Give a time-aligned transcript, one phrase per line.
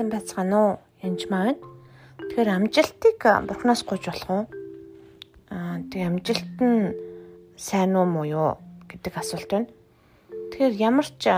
[0.00, 0.72] сайн байцгаана уу?
[1.04, 1.60] Янж маань.
[2.32, 4.44] Тэгэхээр амжилтыг бурхнаас гуйж болох уу?
[5.52, 6.96] Аа тэгээ амжилт нь
[7.60, 8.56] сайн уу муу юу
[8.88, 9.68] гэдэг асуулт байна.
[10.32, 11.28] Тэгэхээр ямар ч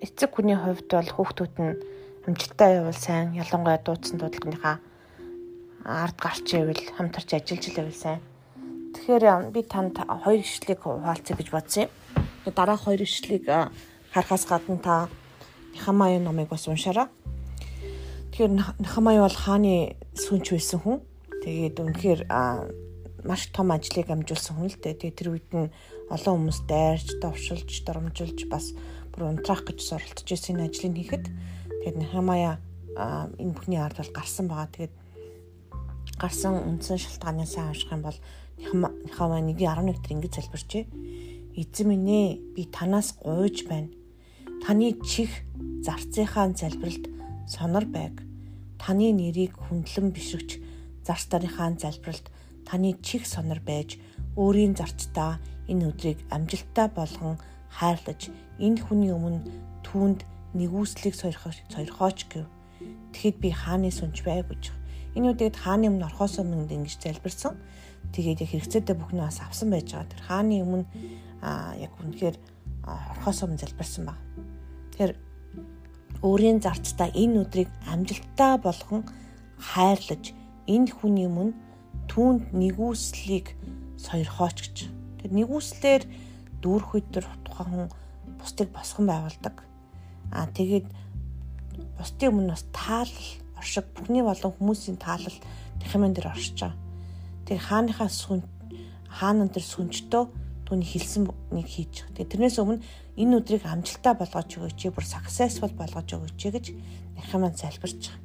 [0.00, 1.76] эцэг хүний хувьд бол хүүхдүүд нь
[2.24, 4.80] амжилттай явал сайн, ялангуяа дуудсан дуудлагынхаа
[5.84, 8.20] ард гарч ивэл хамтарч ажиллаж ивэл сайн.
[8.96, 11.92] Тэгэхээр би танд хоёр ишлэгийг хуваалцъя гэж бодсон юм.
[12.56, 13.52] Дараах хоёр ишлэгийг
[14.16, 15.12] харахаас гадна та
[15.76, 17.08] Нихамаа номыг бас уншаарай.
[18.32, 21.04] Тэгэхээр Нахамай бол хааны сүнч байсан хүн.
[21.44, 22.20] Тэгээд үнэхээр
[23.28, 24.96] маш том ажлыг амжуулсан хүн л дээ.
[25.04, 25.68] Тэгээд тэр үед нь
[26.08, 28.72] олон хүмүүс дайрч, давшилж, доромжилж бас
[29.12, 32.56] бүр унтраах гэж суралцж ирсэн ажлыг хийхэд тэгээд Нахамая
[32.96, 34.72] энэ бүхний ард бол гарсан байгаа.
[34.80, 34.94] Тэгээд
[36.16, 38.16] гарсан үндсэн шалтгааны сайн унших юм бол
[39.12, 40.84] Нахамая 1.11 дээр ингэж залбирчээ.
[41.60, 43.92] Эзэн минь ээ би танаас гуйж байна.
[44.64, 45.44] Таны чих
[45.84, 47.11] зарцынхаа залбиралд
[47.46, 48.22] сонор байг.
[48.78, 50.58] Таны нэрийг хүндлэн бишрэгч
[51.06, 52.26] зарц дарынхаа залбиралд
[52.66, 53.98] таны чих сонор байж
[54.36, 59.44] өөрийн зарцтай энэ өдрийг амжилттай болгон хайрлаж энэ хүний өмнө
[59.86, 62.46] түүнд нэгүслийг сойрхооч гэв.
[63.12, 64.72] Тэгэхэд би хааны сүнж байг гэж.
[65.16, 67.56] Энэ үедээ хааны өмнө орхоос өмнө ингэж залбирсан.
[68.12, 70.08] Тэгээд яг хэрэгцээтэй бүхнээ бас авсан байж байгаа.
[70.08, 70.86] Тэр хааны өмнө
[71.44, 72.36] аа яг үнэхээр
[72.84, 74.18] орхоос өмнө залбирсан баг.
[74.92, 75.12] Тэгэхээр
[76.22, 79.02] өөрийн зарцтай энэ өдрийг амжилттай болгон
[79.58, 80.30] хайрлаж
[80.70, 81.58] энэ хүний өмнө
[82.10, 83.54] түүнд нэгүслийг
[83.98, 84.76] сойрхооч гэж.
[85.18, 86.02] Тэр нэгүслэр
[86.62, 87.90] дүүрх өдөр тухайн
[88.38, 89.56] бусдыг босгон байгуулдаг.
[90.30, 90.86] Аа тэгээд
[91.98, 93.28] бусдын өмнө бас таалал
[93.58, 95.38] оршиг бүхний болон хүмүүсийн таалал
[95.82, 96.78] тэхмэн дээр оршиж байгаа.
[97.46, 98.40] Тэр хааныхаа сүн
[99.10, 100.24] хаанан тэр сүнчтөө
[100.72, 102.08] түүний хэлсэн нэг хийж.
[102.16, 102.80] Тэгээ тэрнээс өмнө
[103.20, 106.66] энэ өдрийг амжилттай болгож өгөөч, бүр successful болгож өгөөч гэж
[107.12, 108.24] Нихамаа залбирч байгаа.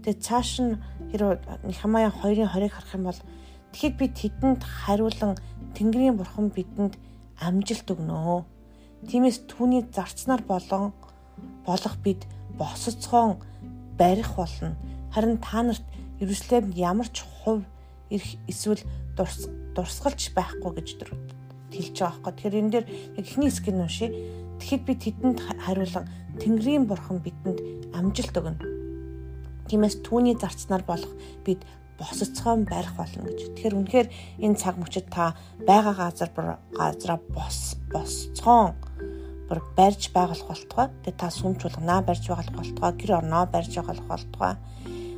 [0.00, 0.80] Тэгээ цааш нь
[1.12, 3.20] хэрвээ Нихамаа 2-ын 20-ыг харах юм бол
[3.76, 5.36] тэгэхэд би тэдэнд хариулан
[5.76, 6.96] Тэнгэрийн бурхан бидэнд
[7.36, 8.48] амжилт өгнө.
[9.12, 10.96] Тиймээс түүний зарцнаар болон
[11.68, 12.24] болох бид
[12.56, 13.44] босцоон
[14.00, 14.72] барих болно.
[15.12, 15.84] Харин та нарт
[16.16, 17.68] Иерусалимд ямар ч хувь
[18.12, 18.82] ирэх эсвэл
[19.16, 20.88] дурсгалж байхгүй гэж
[21.72, 22.32] хэлж байгаа байхгүй.
[22.36, 22.86] Тэгэхээр энэ дээр
[23.16, 24.10] яг ихний хэсгийг уншия.
[24.60, 26.06] Тэгэхэд би тэдэнд хариулан
[26.40, 27.60] Тэнгэрийн бурхан бидэнд
[27.96, 28.60] амжилт өгнө.
[29.68, 31.12] Тиймээс түүний зарцнаар болох
[31.44, 31.64] бид
[31.98, 33.56] босцоон барих болно гэж.
[33.56, 34.08] Тэгэхээр үнэхээр
[34.44, 36.30] энэ цаг мөчид та байгаа газар
[36.76, 38.76] газараа бос босцоон
[39.48, 40.88] бүр барьж байгуулах болтугай.
[41.04, 42.92] Тэгээ та сүмч болгонаа барьж байгуулах болтугай.
[42.96, 44.54] Гэр орноо барьж байгуулах болтугай.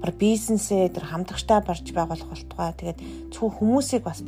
[0.00, 2.72] Бүр бизнесээ тэр хамтагчтай барьж байгуулах болтугай.
[2.76, 2.98] Тэгээд
[3.32, 4.20] зөвхөн хүмүүсийг бас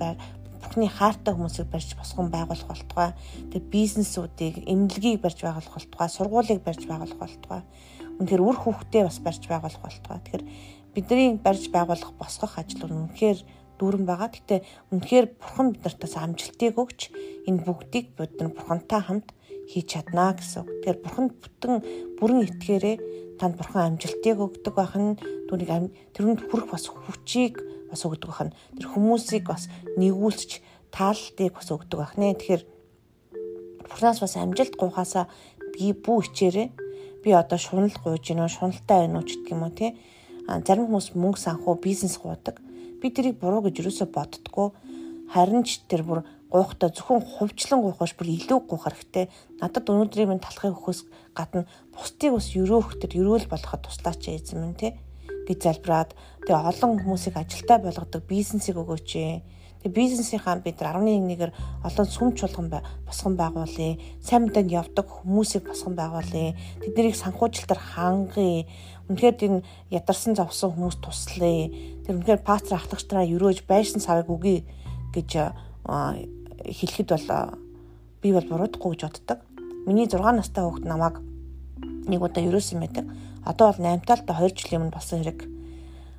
[0.59, 3.15] Бурхны хайртай хүмүүсийг барьж босгон байгуулах болтугай.
[3.55, 7.63] Тэгээ бизнесүүдийг, эмнэлгийг барьж байгуулах болтугай, сургуулийг барьж байгуулах болтугай.
[8.19, 10.19] Үнэхээр үр хүүхдээ бас барьж байгуулах болтугай.
[10.19, 10.45] Тэгэхээр
[10.95, 13.39] бидний барьж байгуулах босгох ажил нь үнэхээр
[13.79, 14.35] дүүрэн байгаа.
[14.35, 17.01] Гэтэ үнэхээр бурхан бид нартаас амжилтыг өгч
[17.47, 19.31] энэ бүгдийг бид нар бурхантай хамт
[19.69, 20.65] хийж чаднаа гэсэн.
[20.65, 21.75] Тэгэхээр бурхан бүтэн
[22.17, 22.97] бүрэн итгээрээ
[23.37, 25.21] танд бурхан амжилтыг өгдөг байх нь
[25.53, 25.71] түүнийг
[26.17, 27.61] тэрүнд хүрэх бас хүчийг
[27.93, 29.69] бас өгдөг байх нь тэр хүмүүсийг бас
[30.01, 32.35] нэгүүлж таалтыг бас өгдөг байх нэ.
[32.41, 32.63] Тэгэхээр
[33.89, 35.29] Бурханаас бас амжилт гуйхаасаа
[35.73, 36.69] би бүү хичээрээ
[37.25, 39.97] би одоо шунал гуйж гинөө шуналтай байна уу гэдэг юм уу тий.
[40.49, 42.61] А зарим хүмүүс мөнгө санхүү бизнес гуудаг.
[43.01, 44.73] Би тэрийг буруу гэж юусоо боддгоо
[45.33, 49.29] харин ч тэр бүр гуйхтаа зөвхөн хувьчлан гуйх биш бүр илүү гуйх хэрэгтэй.
[49.61, 51.01] Надад өнөөдрийн минь талхыг өгөхөөс
[51.37, 54.93] гадна бусдыг бас өрөөх төр өрөөл болоход туслаач эзэн минь тий
[55.45, 59.11] гэж залбираад тэгээ олон хүмүүсийг ажилтаа болгодог бизнесийг өгөөч.
[59.79, 61.53] Тэгээ бизнесийнхаа бид 11-ээр
[61.87, 62.69] олон сүм чуулган
[63.07, 64.01] босгон байгуулъя.
[64.21, 66.57] Сайн мэдэнд явдаг хүмүүсийг босгон байгуулъя.
[66.83, 68.67] Тэднийг санхүүжилтээр хангая.
[69.07, 69.65] Үнэхээр энэ
[69.95, 71.71] ядарсан зовсон хүмүүс туслая.
[72.03, 74.67] Тэр үнэхээр пастор ахлагчтраа өрөөж байшин савыг өгье
[75.15, 75.55] гэж
[76.73, 77.29] хэлэхэд бол
[78.23, 79.39] би бол буруудахгүй гэж боддог.
[79.87, 81.23] Миний 6 настай хүүхэд намайг
[82.09, 83.07] нэг удаа ерөөсөн байдаг.
[83.45, 85.41] Одоо бол 8 талд 2 жилийн өмнө болсон хэрэг.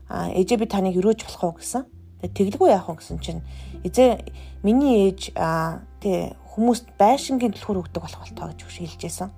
[0.10, 1.84] А ээжээ би таныг өрөөж болох уу гэсэн.
[2.26, 3.42] Тэгээ тэглгүй яах вэ гэсэн чинь
[3.84, 4.26] эзээ
[4.64, 9.30] миний ээж а тий хүмүүст байшингийн түлхүүр өгдөг болох болтоо гэж хэлжсэн.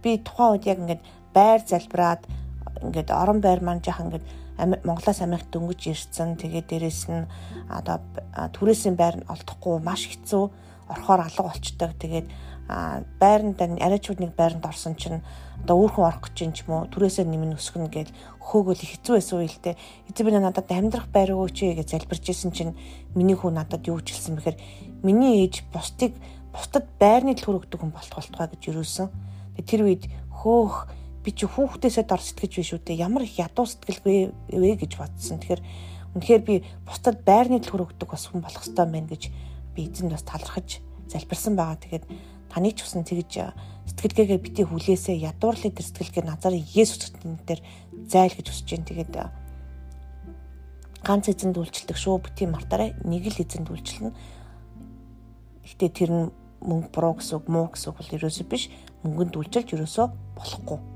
[0.00, 1.02] Би тухайн үед яг ингээд
[1.36, 2.22] байр залбираад
[2.82, 4.24] ингээд орон байр маань жах ингээд
[4.84, 6.36] Монголоос Америкт дөнгөж ирсэн.
[6.40, 7.28] Тэгээд дээрэс нь
[7.68, 8.00] одоо
[8.56, 10.44] түрээсийн байр нь олдохгүй маш хэцүү
[10.88, 11.92] орхоор алга болчдөг.
[12.00, 12.26] Тэгээд
[13.20, 15.22] байранд арайчуд нэг байранд орсон чинь
[15.62, 18.08] одоо өөрхөн орох гэж юм ч юм уу түрээсээ нэмэн өсгөнө гэж
[18.42, 19.78] хөөгөл хэцүү байсан үйл тэ
[20.10, 22.74] эцэг би надад амьдрах байр өгөөч гэж залбирч исэн чинь
[23.14, 24.58] миний хүү надад юу хэлсэн бэхээр
[25.06, 26.18] миний ээж бусдыг
[26.50, 29.14] бусдад байрны төлөв өгдөг хүн болтголтгой гэж юусэн
[29.62, 30.90] тэр үед хөөх
[31.26, 35.42] би чи хүүхдээсээ дор сэтгэж биш үү те ямар их ядуу сэтгэлгүй вэ гэж бодсон.
[35.42, 35.62] Тэгэхээр
[36.14, 36.54] үнэхээр би
[36.86, 39.22] бусдад байрны төлхөр өгдөг бас хүн болох хэрэгтэй байна гэж
[39.74, 40.78] би эзэнд бас талархаж
[41.10, 41.82] залбирсан байгаа.
[41.82, 42.06] Тэгээд
[42.46, 43.52] таны ч усан тэгж
[43.90, 47.60] сэтгэлгээгээ бити хүлээсээ ядуурлын тэр сэтгэлгээ назарын Есүс дээр
[48.06, 48.86] зайл гэж хүсэж байна.
[48.86, 49.14] Тэгээд
[51.02, 52.94] ганц эзэнд үйлчлдэг шүү бити мартаарай.
[53.02, 54.14] Нэг л эзэнд үйлчлэнэ.
[55.74, 56.26] Гэтэ тэр нь
[56.62, 58.70] мөнгө буруу гэсэн үг муу гэсэн үг бол ерөөсөө биш.
[59.02, 60.06] Мөнгөнд үйлчилж ерөөсөө
[60.38, 60.95] болохгүй.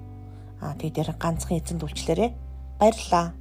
[0.60, 2.30] Аа тэгээд ганцхан эзэнд үйлчлээрээ
[2.80, 3.39] баярлалаа.